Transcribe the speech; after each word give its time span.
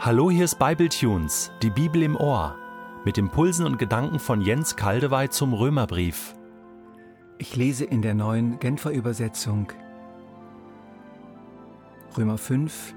Hallo, 0.00 0.30
hier 0.30 0.44
ist 0.44 0.60
Bibletunes, 0.60 1.50
die 1.60 1.70
Bibel 1.70 2.04
im 2.04 2.14
Ohr, 2.14 2.54
mit 3.04 3.18
Impulsen 3.18 3.66
und 3.66 3.80
Gedanken 3.80 4.20
von 4.20 4.40
Jens 4.40 4.76
Kaldewey 4.76 5.28
zum 5.28 5.52
Römerbrief. 5.52 6.36
Ich 7.38 7.56
lese 7.56 7.84
in 7.84 8.00
der 8.00 8.14
neuen 8.14 8.60
Genfer 8.60 8.92
Übersetzung 8.92 9.72
Römer 12.16 12.38
5, 12.38 12.94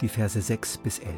die 0.00 0.08
Verse 0.08 0.40
6 0.40 0.78
bis 0.78 0.98
11. 0.98 1.12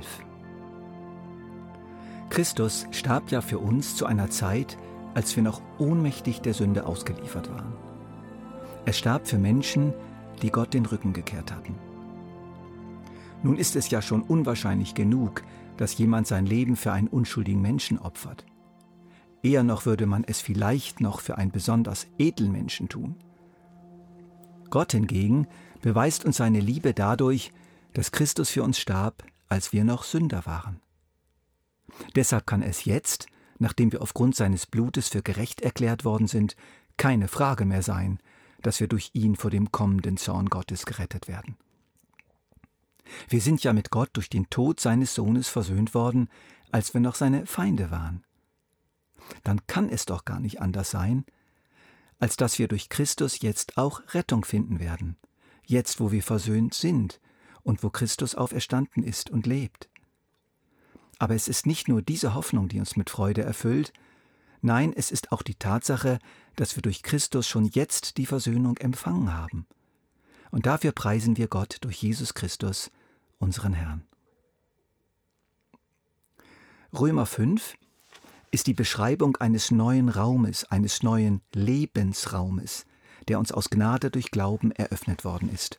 Christus 2.29 2.89
starb 2.91 3.31
ja 3.31 3.43
für 3.43 3.61
uns 3.61 3.95
zu 3.95 4.07
einer 4.07 4.29
Zeit, 4.29 4.77
als 5.15 5.37
wir 5.37 5.45
noch 5.45 5.63
ohnmächtig 5.79 6.41
der 6.41 6.53
Sünde 6.53 6.85
ausgeliefert 6.85 7.49
waren. 7.49 7.75
Er 8.87 8.93
starb 8.93 9.29
für 9.29 9.39
Menschen, 9.39 9.95
die 10.43 10.51
Gott 10.51 10.75
den 10.75 10.85
Rücken 10.85 11.13
gekehrt 11.13 11.53
hatten. 11.53 11.77
Nun 13.43 13.57
ist 13.57 13.77
es 13.77 13.91
ja 13.91 14.03
schon 14.03 14.23
unwahrscheinlich 14.23 14.95
genug, 14.95 15.43
dass 15.77 15.97
jemand 15.97 16.27
sein 16.27 16.47
Leben 16.47 16.77
für 16.77 16.93
einen 16.93 17.09
unschuldigen 17.09 17.63
Menschen 17.63 17.99
opfert. 17.99 18.45
Eher 19.43 19.63
noch 19.63 19.87
würde 19.87 20.07
man 20.07 20.25
es 20.25 20.41
vielleicht 20.41 21.01
noch 21.01 21.21
für 21.21 21.39
einen 21.39 21.51
besonders 21.51 22.07
edlen 22.19 22.53
Menschen 22.53 22.89
tun. 22.89 23.17
Gott 24.69 24.93
hingegen 24.93 25.47
beweist 25.81 26.25
uns 26.25 26.37
seine 26.37 26.61
Liebe 26.61 26.93
dadurch, 26.93 27.53
dass 27.95 28.13
Christus 28.13 28.51
für 28.51 28.63
uns 28.63 28.79
starb, 28.79 29.25
als 29.49 29.73
wir 29.73 29.85
noch 29.85 30.05
Sünder 30.05 30.45
waren. 30.45 30.81
Deshalb 32.15 32.47
kann 32.47 32.63
es 32.63 32.85
jetzt, 32.85 33.27
nachdem 33.59 33.91
wir 33.91 34.03
aufgrund 34.03 34.37
seines 34.37 34.67
Blutes 34.67 35.09
für 35.09 35.23
gerecht 35.23 35.63
erklärt 35.63 36.05
worden 36.05 36.27
sind, 36.27 36.57
keine 36.99 37.29
Frage 37.29 37.65
mehr 37.65 37.83
sein, 37.83 38.19
dass 38.63 38.79
wir 38.81 38.89
durch 38.89 39.11
ihn 39.15 39.37
vor 39.37 39.51
dem 39.51 39.73
kommenden 39.73 40.19
Zorn 40.19 40.47
Gottes 40.51 40.85
gerettet 40.85 41.27
werden. 41.29 41.57
Wir 43.31 43.41
sind 43.41 43.63
ja 43.63 43.73
mit 43.73 43.91
Gott 43.91 44.11
durch 44.15 44.29
den 44.29 44.51
Tod 44.51 44.81
seines 44.81 45.15
Sohnes 45.15 45.47
versöhnt 45.47 45.95
worden, 45.95 46.29
als 46.73 46.95
wir 46.95 47.01
noch 47.01 47.15
seine 47.15 47.47
Feinde 47.47 47.93
waren. 47.93 48.25
Dann 49.45 49.65
kann 49.69 49.89
es 49.89 50.05
doch 50.05 50.25
gar 50.25 50.41
nicht 50.41 50.61
anders 50.61 50.91
sein, 50.91 51.25
als 52.19 52.37
dass 52.37 52.59
wir 52.59 52.67
durch 52.67 52.89
Christus 52.89 53.41
jetzt 53.41 53.79
auch 53.79 54.03
Rettung 54.15 54.45
finden 54.45 54.81
werden, 54.81 55.17
jetzt 55.65 56.01
wo 56.01 56.11
wir 56.11 56.25
versöhnt 56.25 56.75
sind 56.75 57.21
und 57.63 57.85
wo 57.85 57.91
Christus 57.91 58.35
auferstanden 58.35 59.05
ist 59.05 59.31
und 59.31 59.47
lebt. 59.47 59.89
Aber 61.21 61.37
es 61.37 61.47
ist 61.47 61.67
nicht 61.67 61.87
nur 61.87 62.03
diese 62.03 62.35
Hoffnung, 62.35 62.67
die 62.67 62.81
uns 62.81 62.97
mit 62.97 63.11
Freude 63.11 63.43
erfüllt, 63.43 63.93
nein, 64.61 64.93
es 64.93 65.13
ist 65.13 65.31
auch 65.31 65.43
die 65.43 65.55
Tatsache, 65.55 66.19
dass 66.57 66.75
wir 66.75 66.83
durch 66.83 67.05
Christus 67.05 67.47
schon 67.47 67.67
jetzt 67.67 68.17
die 68.17 68.27
Versöhnung 68.27 68.77
empfangen 68.79 69.33
haben. 69.33 69.69
Und 70.51 70.67
dafür 70.67 70.91
preisen 70.91 71.37
wir 71.37 71.47
Gott 71.47 71.77
durch 71.83 72.03
Jesus 72.03 72.35
Christus, 72.35 72.91
unseren 73.41 73.73
Herrn. 73.73 74.07
Römer 76.93 77.27
5 77.27 77.75
ist 78.53 78.67
die 78.67 78.75
Beschreibung 78.75 79.37
eines 79.37 79.71
neuen 79.71 80.09
Raumes, 80.09 80.65
eines 80.65 81.03
neuen 81.03 81.41
Lebensraumes, 81.53 82.85
der 83.29 83.39
uns 83.39 83.53
aus 83.53 83.71
Gnade 83.71 84.11
durch 84.11 84.31
Glauben 84.31 84.73
eröffnet 84.73 85.25
worden 85.25 85.49
ist. 85.53 85.79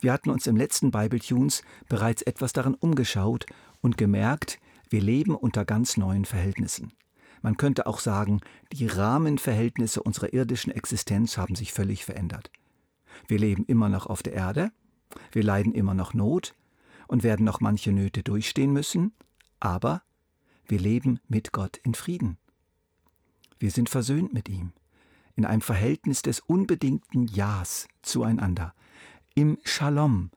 Wir 0.00 0.12
hatten 0.12 0.30
uns 0.30 0.46
im 0.46 0.56
letzten 0.56 0.90
Bible 0.90 1.20
Tunes 1.20 1.62
bereits 1.88 2.22
etwas 2.22 2.52
darin 2.52 2.74
umgeschaut 2.74 3.46
und 3.80 3.96
gemerkt, 3.96 4.58
wir 4.90 5.00
leben 5.00 5.34
unter 5.34 5.64
ganz 5.64 5.96
neuen 5.96 6.24
Verhältnissen. 6.24 6.92
Man 7.42 7.56
könnte 7.56 7.86
auch 7.86 8.00
sagen, 8.00 8.40
die 8.72 8.86
Rahmenverhältnisse 8.86 10.02
unserer 10.02 10.32
irdischen 10.32 10.72
Existenz 10.72 11.36
haben 11.36 11.54
sich 11.54 11.72
völlig 11.72 12.04
verändert. 12.04 12.50
Wir 13.26 13.38
leben 13.38 13.64
immer 13.66 13.88
noch 13.88 14.06
auf 14.06 14.22
der 14.22 14.32
Erde, 14.32 14.72
wir 15.32 15.42
leiden 15.42 15.72
immer 15.72 15.94
noch 15.94 16.14
Not 16.14 16.54
und 17.06 17.22
werden 17.22 17.44
noch 17.44 17.60
manche 17.60 17.92
Nöte 17.92 18.22
durchstehen 18.22 18.72
müssen, 18.72 19.12
aber 19.60 20.02
wir 20.66 20.78
leben 20.78 21.20
mit 21.28 21.52
Gott 21.52 21.78
in 21.78 21.94
Frieden. 21.94 22.36
Wir 23.58 23.70
sind 23.70 23.88
versöhnt 23.88 24.32
mit 24.32 24.48
ihm, 24.48 24.72
in 25.34 25.44
einem 25.44 25.62
Verhältnis 25.62 26.22
des 26.22 26.40
unbedingten 26.40 27.26
Ja's 27.26 27.88
zueinander, 28.02 28.74
im 29.34 29.58
Shalom, 29.64 30.30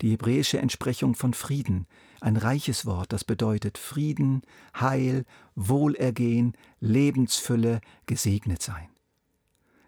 die 0.00 0.10
hebräische 0.10 0.58
Entsprechung 0.58 1.14
von 1.14 1.34
Frieden, 1.34 1.86
ein 2.20 2.36
reiches 2.36 2.84
Wort, 2.84 3.12
das 3.12 3.24
bedeutet 3.24 3.78
Frieden, 3.78 4.42
Heil, 4.78 5.24
Wohlergehen, 5.54 6.54
Lebensfülle, 6.80 7.80
gesegnet 8.06 8.62
sein. 8.62 8.88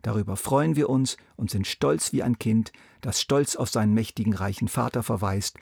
Darüber 0.02 0.36
freuen 0.36 0.76
wir 0.76 0.90
uns 0.90 1.16
und 1.36 1.50
sind 1.50 1.66
stolz 1.66 2.12
wie 2.12 2.22
ein 2.22 2.38
Kind, 2.38 2.72
das 3.00 3.20
stolz 3.20 3.56
auf 3.56 3.70
seinen 3.70 3.94
mächtigen 3.94 4.34
reichen 4.34 4.68
Vater 4.68 5.02
verweist. 5.02 5.56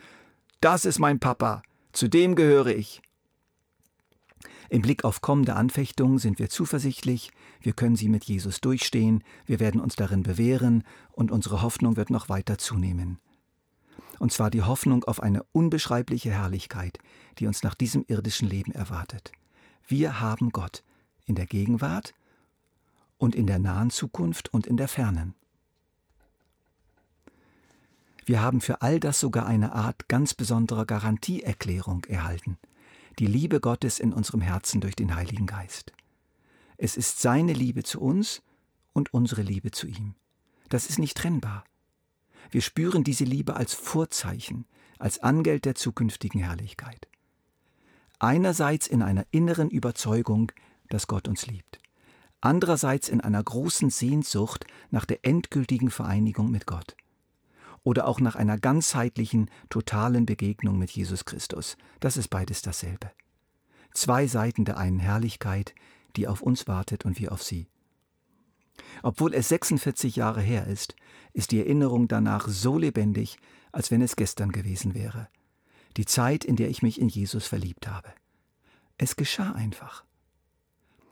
Das 0.60 0.84
ist 0.84 0.98
mein 0.98 1.20
Papa, 1.20 1.62
zu 1.92 2.08
dem 2.08 2.34
gehöre 2.34 2.74
ich. 2.74 3.02
Im 4.70 4.82
Blick 4.82 5.04
auf 5.04 5.20
kommende 5.20 5.56
Anfechtungen 5.56 6.18
sind 6.18 6.38
wir 6.38 6.48
zuversichtlich, 6.48 7.30
wir 7.60 7.72
können 7.72 7.96
sie 7.96 8.08
mit 8.08 8.24
Jesus 8.24 8.60
durchstehen, 8.60 9.24
wir 9.44 9.58
werden 9.58 9.80
uns 9.80 9.96
darin 9.96 10.22
bewähren 10.22 10.84
und 11.12 11.32
unsere 11.32 11.60
Hoffnung 11.60 11.96
wird 11.96 12.10
noch 12.10 12.28
weiter 12.28 12.56
zunehmen. 12.56 13.18
Und 14.20 14.32
zwar 14.32 14.50
die 14.50 14.62
Hoffnung 14.62 15.02
auf 15.04 15.22
eine 15.22 15.42
unbeschreibliche 15.52 16.30
Herrlichkeit, 16.30 16.98
die 17.38 17.46
uns 17.46 17.62
nach 17.62 17.74
diesem 17.74 18.04
irdischen 18.06 18.48
Leben 18.48 18.72
erwartet. 18.72 19.32
Wir 19.86 20.20
haben 20.20 20.50
Gott 20.50 20.84
in 21.26 21.34
der 21.34 21.46
Gegenwart 21.46 22.14
und 23.20 23.34
in 23.34 23.46
der 23.46 23.58
nahen 23.58 23.90
Zukunft 23.90 24.52
und 24.52 24.66
in 24.66 24.78
der 24.78 24.88
fernen. 24.88 25.34
Wir 28.24 28.40
haben 28.40 28.60
für 28.60 28.80
all 28.80 28.98
das 28.98 29.20
sogar 29.20 29.46
eine 29.46 29.72
Art 29.72 30.08
ganz 30.08 30.32
besonderer 30.32 30.86
Garantieerklärung 30.86 32.04
erhalten, 32.06 32.58
die 33.18 33.26
Liebe 33.26 33.60
Gottes 33.60 33.98
in 33.98 34.14
unserem 34.14 34.40
Herzen 34.40 34.80
durch 34.80 34.96
den 34.96 35.14
Heiligen 35.14 35.46
Geist. 35.46 35.92
Es 36.78 36.96
ist 36.96 37.20
seine 37.20 37.52
Liebe 37.52 37.82
zu 37.82 38.00
uns 38.00 38.42
und 38.94 39.12
unsere 39.12 39.42
Liebe 39.42 39.70
zu 39.70 39.86
ihm. 39.86 40.14
Das 40.70 40.86
ist 40.86 40.98
nicht 40.98 41.16
trennbar. 41.16 41.64
Wir 42.50 42.62
spüren 42.62 43.04
diese 43.04 43.24
Liebe 43.24 43.54
als 43.54 43.74
Vorzeichen, 43.74 44.64
als 44.98 45.18
Angeld 45.18 45.66
der 45.66 45.74
zukünftigen 45.74 46.40
Herrlichkeit. 46.40 47.06
Einerseits 48.18 48.86
in 48.86 49.02
einer 49.02 49.26
inneren 49.30 49.68
Überzeugung, 49.68 50.52
dass 50.88 51.06
Gott 51.06 51.28
uns 51.28 51.46
liebt 51.46 51.80
andererseits 52.40 53.08
in 53.08 53.20
einer 53.20 53.42
großen 53.42 53.90
Sehnsucht 53.90 54.66
nach 54.90 55.04
der 55.04 55.24
endgültigen 55.24 55.90
Vereinigung 55.90 56.50
mit 56.50 56.66
Gott 56.66 56.96
oder 57.82 58.06
auch 58.06 58.20
nach 58.20 58.36
einer 58.36 58.58
ganzheitlichen, 58.58 59.50
totalen 59.68 60.26
Begegnung 60.26 60.78
mit 60.78 60.90
Jesus 60.90 61.24
Christus. 61.24 61.76
Das 62.00 62.16
ist 62.16 62.28
beides 62.28 62.62
dasselbe. 62.62 63.10
Zwei 63.92 64.26
Seiten 64.26 64.64
der 64.64 64.76
einen 64.78 65.00
Herrlichkeit, 65.00 65.74
die 66.16 66.28
auf 66.28 66.42
uns 66.42 66.68
wartet 66.68 67.04
und 67.04 67.18
wir 67.18 67.32
auf 67.32 67.42
sie. 67.42 67.68
Obwohl 69.02 69.34
es 69.34 69.48
46 69.48 70.16
Jahre 70.16 70.40
her 70.40 70.66
ist, 70.66 70.94
ist 71.32 71.50
die 71.50 71.58
Erinnerung 71.58 72.08
danach 72.08 72.48
so 72.48 72.78
lebendig, 72.78 73.38
als 73.72 73.90
wenn 73.90 74.02
es 74.02 74.16
gestern 74.16 74.52
gewesen 74.52 74.94
wäre. 74.94 75.28
Die 75.96 76.04
Zeit, 76.04 76.44
in 76.44 76.56
der 76.56 76.68
ich 76.68 76.82
mich 76.82 77.00
in 77.00 77.08
Jesus 77.08 77.46
verliebt 77.46 77.88
habe. 77.88 78.12
Es 78.96 79.16
geschah 79.16 79.52
einfach. 79.52 80.04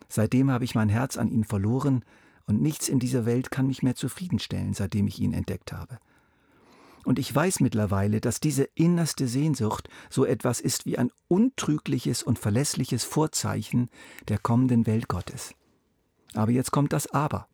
Seitdem 0.08 0.50
habe 0.50 0.64
ich 0.64 0.74
mein 0.74 0.88
Herz 0.88 1.16
an 1.16 1.30
ihn 1.30 1.44
verloren 1.44 2.04
und 2.46 2.62
nichts 2.62 2.88
in 2.88 2.98
dieser 2.98 3.26
Welt 3.26 3.50
kann 3.50 3.66
mich 3.66 3.82
mehr 3.82 3.94
zufriedenstellen, 3.94 4.72
seitdem 4.72 5.06
ich 5.06 5.20
ihn 5.20 5.34
entdeckt 5.34 5.72
habe. 5.72 5.98
Und 7.04 7.18
ich 7.18 7.34
weiß 7.34 7.60
mittlerweile, 7.60 8.20
dass 8.20 8.40
diese 8.40 8.64
innerste 8.74 9.28
Sehnsucht 9.28 9.88
so 10.10 10.24
etwas 10.24 10.60
ist 10.60 10.84
wie 10.84 10.98
ein 10.98 11.10
untrügliches 11.28 12.22
und 12.22 12.38
verlässliches 12.38 13.04
Vorzeichen 13.04 13.88
der 14.28 14.38
kommenden 14.38 14.86
Welt 14.86 15.08
Gottes. 15.08 15.54
Aber 16.34 16.50
jetzt 16.50 16.70
kommt 16.70 16.92
das 16.92 17.06
Aber. 17.14 17.48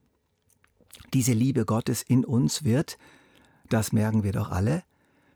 Diese 1.12 1.33
Liebe 1.33 1.65
Gottes 1.65 2.03
in 2.03 2.24
uns 2.24 2.65
wird, 2.65 2.98
das 3.68 3.92
merken 3.92 4.22
wir 4.24 4.33
doch 4.33 4.51
alle, 4.51 4.83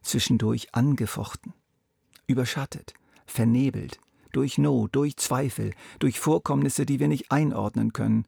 zwischendurch 0.02 0.74
angefochten, 0.74 1.52
überschattet, 2.26 2.94
vernebelt, 3.26 4.00
durch 4.32 4.58
Not, 4.58 4.94
durch 4.94 5.16
Zweifel, 5.16 5.72
durch 5.98 6.20
Vorkommnisse, 6.20 6.86
die 6.86 7.00
wir 7.00 7.08
nicht 7.08 7.30
einordnen 7.30 7.92
können, 7.92 8.26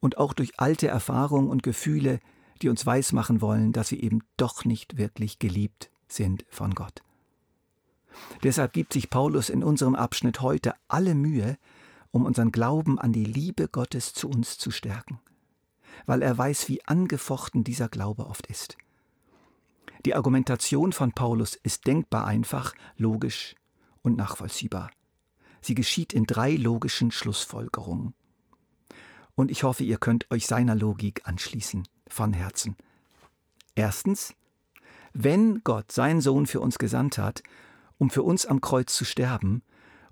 und 0.00 0.18
auch 0.18 0.32
durch 0.32 0.60
alte 0.60 0.86
Erfahrungen 0.86 1.48
und 1.48 1.62
Gefühle, 1.62 2.20
die 2.62 2.68
uns 2.68 2.86
weismachen 2.86 3.40
wollen, 3.40 3.72
dass 3.72 3.90
wir 3.90 4.02
eben 4.02 4.20
doch 4.36 4.64
nicht 4.64 4.96
wirklich 4.96 5.38
geliebt 5.38 5.90
sind 6.08 6.44
von 6.48 6.74
Gott. 6.74 7.02
Deshalb 8.42 8.72
gibt 8.72 8.92
sich 8.92 9.10
Paulus 9.10 9.48
in 9.48 9.62
unserem 9.62 9.94
Abschnitt 9.94 10.40
heute 10.40 10.74
alle 10.88 11.14
Mühe, 11.14 11.56
um 12.10 12.24
unseren 12.24 12.52
Glauben 12.52 12.98
an 12.98 13.12
die 13.12 13.24
Liebe 13.24 13.68
Gottes 13.68 14.14
zu 14.14 14.28
uns 14.28 14.58
zu 14.58 14.70
stärken, 14.70 15.20
weil 16.06 16.22
er 16.22 16.36
weiß, 16.36 16.68
wie 16.68 16.84
angefochten 16.84 17.64
dieser 17.64 17.88
Glaube 17.88 18.26
oft 18.26 18.46
ist. 18.46 18.76
Die 20.04 20.14
Argumentation 20.14 20.92
von 20.92 21.12
Paulus 21.12 21.54
ist 21.54 21.86
denkbar 21.86 22.26
einfach, 22.26 22.74
logisch 22.96 23.56
und 24.08 24.16
nachvollziehbar. 24.16 24.90
Sie 25.60 25.74
geschieht 25.74 26.12
in 26.12 26.24
drei 26.24 26.56
logischen 26.56 27.10
Schlussfolgerungen. 27.10 28.14
Und 29.34 29.50
ich 29.50 29.62
hoffe, 29.62 29.84
ihr 29.84 29.98
könnt 29.98 30.30
euch 30.30 30.46
seiner 30.46 30.74
Logik 30.74 31.22
anschließen, 31.24 31.86
von 32.08 32.32
Herzen. 32.32 32.76
Erstens, 33.74 34.34
wenn 35.12 35.62
Gott 35.62 35.92
seinen 35.92 36.20
Sohn 36.20 36.46
für 36.46 36.60
uns 36.60 36.78
gesandt 36.78 37.18
hat, 37.18 37.42
um 37.98 38.10
für 38.10 38.22
uns 38.22 38.46
am 38.46 38.60
Kreuz 38.60 38.94
zu 38.94 39.04
sterben, 39.04 39.62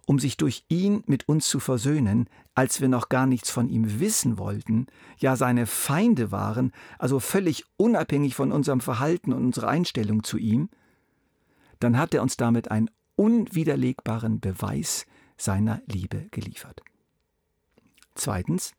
um 0.06 0.18
sich 0.18 0.36
durch 0.36 0.64
ihn 0.68 1.02
mit 1.06 1.28
uns 1.28 1.48
zu 1.48 1.58
versöhnen, 1.58 2.28
als 2.54 2.80
wir 2.80 2.88
noch 2.88 3.08
gar 3.08 3.26
nichts 3.26 3.50
von 3.50 3.68
ihm 3.68 3.98
wissen 3.98 4.38
wollten, 4.38 4.86
ja 5.18 5.36
seine 5.36 5.66
Feinde 5.66 6.30
waren, 6.30 6.72
also 6.98 7.18
völlig 7.18 7.64
unabhängig 7.76 8.34
von 8.34 8.52
unserem 8.52 8.80
Verhalten 8.80 9.32
und 9.32 9.44
unserer 9.44 9.68
Einstellung 9.68 10.22
zu 10.22 10.38
ihm, 10.38 10.68
dann 11.80 11.98
hat 11.98 12.14
er 12.14 12.22
uns 12.22 12.36
damit 12.36 12.70
einen 12.70 12.90
unwiderlegbaren 13.16 14.40
Beweis 14.40 15.06
seiner 15.36 15.82
Liebe 15.86 16.28
geliefert. 16.30 16.82
Zweitens, 18.14 18.74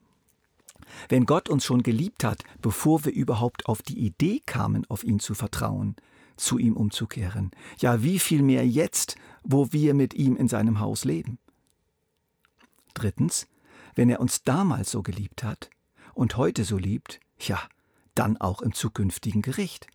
wenn 1.10 1.26
Gott 1.26 1.50
uns 1.50 1.66
schon 1.66 1.84
geliebt 1.84 2.24
hat, 2.24 2.44
bevor 2.62 3.06
wir 3.06 3.12
überhaupt 3.14 3.66
auf 3.68 3.82
die 3.82 4.00
Idee 4.00 4.42
kamen, 4.46 4.86
auf 4.90 5.04
ihn 5.04 5.20
zu 5.20 5.36
vertrauen, 5.36 5.96
zu 6.38 6.58
ihm 6.58 6.78
umzukehren, 6.78 7.52
ja 7.80 8.04
wie 8.04 8.20
viel 8.20 8.42
mehr 8.42 8.68
jetzt, 8.68 9.16
wo 9.44 9.72
wir 9.72 9.94
mit 9.94 10.14
ihm 10.14 10.36
in 10.36 10.48
seinem 10.48 10.80
Haus 10.80 11.04
leben. 11.04 11.40
Drittens, 12.94 13.48
wenn 13.96 14.10
er 14.10 14.20
uns 14.20 14.44
damals 14.44 14.92
so 14.92 15.04
geliebt 15.04 15.44
hat 15.44 15.70
und 16.14 16.38
heute 16.38 16.64
so 16.64 16.78
liebt, 16.78 17.20
ja, 17.40 17.60
dann 18.16 18.38
auch 18.38 18.62
im 18.62 18.74
zukünftigen 18.74 19.42
Gericht. 19.42 19.88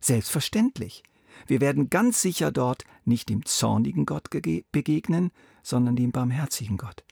Selbstverständlich. 0.00 1.02
Wir 1.46 1.60
werden 1.60 1.90
ganz 1.90 2.22
sicher 2.22 2.52
dort 2.52 2.84
nicht 3.04 3.28
dem 3.28 3.44
zornigen 3.44 4.06
Gott 4.06 4.30
begegnen, 4.30 5.30
sondern 5.62 5.96
dem 5.96 6.12
barmherzigen 6.12 6.76
Gott. 6.76 7.04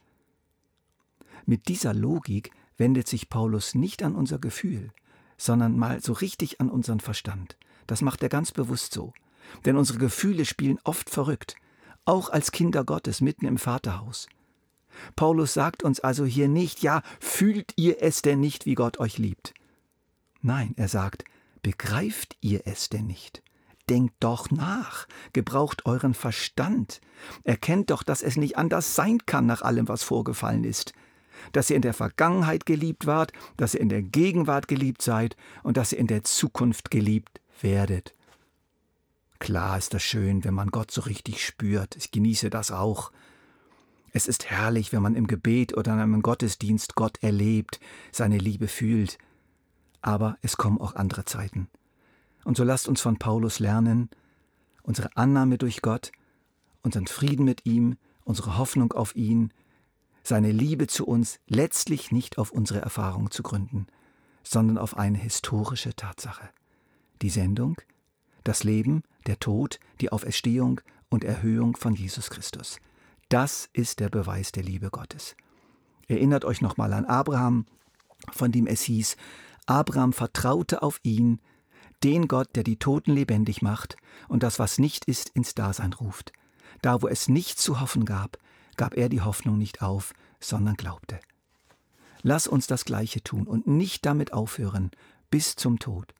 Mit 1.45 1.67
dieser 1.67 1.93
Logik 1.93 2.51
wendet 2.77 3.07
sich 3.07 3.29
Paulus 3.29 3.75
nicht 3.75 4.01
an 4.03 4.15
unser 4.15 4.39
Gefühl, 4.39 4.91
sondern 5.37 5.77
mal 5.77 6.01
so 6.01 6.13
richtig 6.13 6.61
an 6.61 6.69
unseren 6.69 6.99
Verstand. 6.99 7.57
Das 7.87 8.01
macht 8.01 8.23
er 8.23 8.29
ganz 8.29 8.51
bewusst 8.51 8.93
so. 8.93 9.13
Denn 9.65 9.75
unsere 9.75 9.99
Gefühle 9.99 10.45
spielen 10.45 10.79
oft 10.85 11.09
verrückt, 11.09 11.57
auch 12.05 12.29
als 12.29 12.51
Kinder 12.51 12.85
Gottes 12.85 13.19
mitten 13.19 13.45
im 13.45 13.57
Vaterhaus. 13.57 14.27
Paulus 15.15 15.53
sagt 15.53 15.83
uns 15.83 15.99
also 15.99 16.23
hier 16.23 16.47
nicht, 16.47 16.81
ja, 16.81 17.01
fühlt 17.19 17.73
ihr 17.75 18.01
es 18.01 18.21
denn 18.21 18.39
nicht, 18.39 18.65
wie 18.65 18.75
Gott 18.75 18.99
euch 18.99 19.17
liebt? 19.17 19.53
Nein, 20.41 20.73
er 20.77 20.87
sagt, 20.87 21.25
begreift 21.61 22.37
ihr 22.41 22.61
es 22.65 22.89
denn 22.89 23.07
nicht? 23.07 23.42
Denkt 23.93 24.15
doch 24.21 24.49
nach, 24.49 25.07
gebraucht 25.33 25.85
euren 25.85 26.15
Verstand, 26.15 26.99
erkennt 27.43 27.91
doch, 27.91 28.01
dass 28.01 28.23
es 28.23 28.37
nicht 28.37 28.57
anders 28.57 28.95
sein 28.95 29.19
kann 29.27 29.45
nach 29.45 29.61
allem, 29.61 29.87
was 29.87 30.01
vorgefallen 30.01 30.63
ist 30.63 30.93
dass 31.51 31.69
ihr 31.69 31.75
in 31.75 31.81
der 31.81 31.93
Vergangenheit 31.93 32.65
geliebt 32.65 33.05
wart, 33.05 33.33
dass 33.57 33.73
ihr 33.75 33.81
in 33.81 33.89
der 33.89 34.01
Gegenwart 34.01 34.67
geliebt 34.67 35.01
seid 35.01 35.35
und 35.61 35.77
dass 35.77 35.91
ihr 35.91 35.99
in 35.99 36.07
der 36.07 36.23
Zukunft 36.23 36.89
geliebt 36.89 37.41
werdet. 37.61 38.15
Klar 39.39 39.77
ist 39.77 39.93
das 39.93 40.01
schön, 40.01 40.43
wenn 40.43 40.53
man 40.53 40.69
Gott 40.69 40.89
so 40.89 41.01
richtig 41.01 41.45
spürt. 41.45 41.95
Ich 41.97 42.11
genieße 42.11 42.49
das 42.49 42.71
auch. 42.71 43.11
Es 44.13 44.27
ist 44.27 44.49
herrlich, 44.49 44.93
wenn 44.93 45.01
man 45.01 45.15
im 45.15 45.27
Gebet 45.27 45.75
oder 45.75 45.93
in 45.93 45.99
einem 45.99 46.21
Gottesdienst 46.21 46.95
Gott 46.95 47.21
erlebt, 47.21 47.79
seine 48.11 48.37
Liebe 48.37 48.67
fühlt. 48.67 49.17
Aber 50.01 50.37
es 50.41 50.55
kommen 50.57 50.79
auch 50.79 50.95
andere 50.95 51.25
Zeiten. 51.25 51.67
Und 52.43 52.57
so 52.57 52.63
lasst 52.63 52.87
uns 52.87 53.01
von 53.01 53.17
Paulus 53.17 53.59
lernen, 53.59 54.09
unsere 54.83 55.15
Annahme 55.15 55.57
durch 55.57 55.81
Gott, 55.81 56.11
unseren 56.81 57.07
Frieden 57.07 57.45
mit 57.45 57.65
ihm, 57.65 57.95
unsere 58.25 58.57
Hoffnung 58.57 58.91
auf 58.93 59.15
ihn, 59.15 59.53
seine 60.23 60.51
Liebe 60.51 60.87
zu 60.87 61.05
uns 61.05 61.39
letztlich 61.47 62.11
nicht 62.11 62.37
auf 62.37 62.51
unsere 62.51 62.81
Erfahrung 62.81 63.31
zu 63.31 63.43
gründen, 63.43 63.87
sondern 64.43 64.77
auf 64.77 64.97
eine 64.97 65.17
historische 65.17 65.95
Tatsache. 65.95 66.49
Die 67.21 67.29
Sendung, 67.29 67.77
das 68.43 68.63
Leben, 68.63 69.03
der 69.27 69.39
Tod, 69.39 69.79
die 70.01 70.11
Auferstehung 70.11 70.81
und 71.09 71.23
Erhöhung 71.23 71.75
von 71.77 71.93
Jesus 71.93 72.29
Christus. 72.29 72.77
Das 73.29 73.69
ist 73.73 73.99
der 73.99 74.09
Beweis 74.09 74.51
der 74.51 74.63
Liebe 74.63 74.89
Gottes. 74.89 75.35
Erinnert 76.07 76.45
euch 76.45 76.61
nochmal 76.61 76.93
an 76.93 77.05
Abraham, 77.05 77.65
von 78.31 78.51
dem 78.51 78.67
es 78.67 78.81
hieß, 78.83 79.15
Abraham 79.65 80.11
vertraute 80.11 80.81
auf 80.81 80.99
ihn, 81.03 81.39
den 82.03 82.27
Gott, 82.27 82.49
der 82.55 82.63
die 82.63 82.77
Toten 82.77 83.13
lebendig 83.13 83.61
macht 83.61 83.95
und 84.27 84.43
das, 84.43 84.59
was 84.59 84.79
nicht 84.79 85.05
ist, 85.05 85.29
ins 85.29 85.55
Dasein 85.55 85.93
ruft. 85.93 86.33
Da, 86.81 87.01
wo 87.01 87.07
es 87.07 87.29
nichts 87.29 87.61
zu 87.61 87.79
hoffen 87.79 88.05
gab, 88.05 88.37
gab 88.75 88.95
er 88.95 89.09
die 89.09 89.21
Hoffnung 89.21 89.57
nicht 89.57 89.81
auf, 89.81 90.13
sondern 90.39 90.75
glaubte. 90.75 91.19
Lass 92.21 92.47
uns 92.47 92.67
das 92.67 92.85
Gleiche 92.85 93.21
tun 93.21 93.47
und 93.47 93.67
nicht 93.67 94.05
damit 94.05 94.33
aufhören, 94.33 94.91
bis 95.29 95.55
zum 95.55 95.79
Tod. 95.79 96.13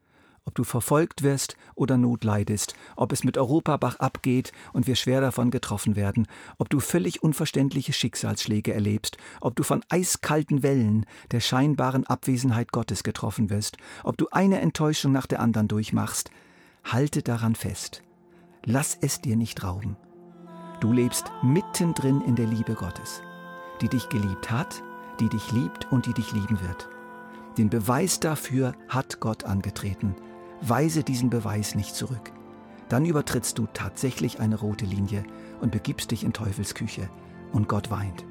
Ob 0.46 0.56
du 0.56 0.66
verfolgt 0.66 1.24
wirst 1.24 1.56
oder 1.74 1.98
Not 1.98 2.26
leidest, 2.26 2.76
ob 2.98 3.14
es 3.14 3.24
mit 3.24 3.38
Europa 3.38 3.78
bach 3.78 3.96
abgeht 4.00 4.52
und 4.74 4.88
wir 4.88 4.96
schwer 4.96 5.22
davon 5.22 5.52
getroffen 5.52 5.96
werden, 5.96 6.28
ob 6.58 6.70
du 6.70 6.82
völlig 6.82 7.24
unverständliche 7.24 7.94
Schicksalsschläge 7.94 8.74
erlebst, 8.74 9.18
ob 9.40 9.56
du 9.56 9.64
von 9.64 9.84
eiskalten 9.88 10.62
Wellen 10.62 11.06
der 11.32 11.40
scheinbaren 11.40 12.06
Abwesenheit 12.06 12.74
Gottes 12.74 13.04
getroffen 13.04 13.50
wirst, 13.50 13.78
ob 14.04 14.18
du 14.18 14.28
eine 14.32 14.60
Enttäuschung 14.60 15.14
nach 15.14 15.28
der 15.28 15.40
anderen 15.40 15.70
durchmachst, 15.70 16.30
halte 16.84 17.24
daran 17.24 17.56
fest. 17.56 18.04
Lass 18.66 18.98
es 19.00 19.22
dir 19.22 19.38
nicht 19.38 19.64
rauben. 19.64 19.96
Du 20.82 20.92
lebst 20.92 21.32
mittendrin 21.42 22.20
in 22.22 22.36
der 22.36 22.48
Liebe 22.48 22.74
Gottes, 22.74 23.22
die 23.82 23.88
dich 23.88 24.10
geliebt 24.10 24.52
hat, 24.52 24.84
die 25.22 25.30
dich 25.30 25.54
liebt 25.54 25.90
und 25.92 26.06
die 26.06 26.14
dich 26.14 26.34
lieben 26.34 26.60
wird. 26.62 26.90
Den 27.58 27.70
Beweis 27.70 28.20
dafür 28.20 28.74
hat 28.90 29.20
Gott 29.20 29.46
angetreten. 29.46 30.16
Weise 30.66 31.04
diesen 31.04 31.30
Beweis 31.30 31.76
nicht 31.76 31.94
zurück. 31.94 32.32
Dann 32.88 33.06
übertrittst 33.06 33.58
du 33.58 33.68
tatsächlich 33.74 34.40
eine 34.40 34.56
rote 34.56 34.86
Linie 34.86 35.24
und 35.60 35.72
begibst 35.72 36.12
dich 36.12 36.24
in 36.24 36.32
Teufelsküche 36.32 37.10
und 37.52 37.68
Gott 37.68 37.92
weint. 37.92 38.24